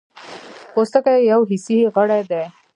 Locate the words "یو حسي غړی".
1.31-2.21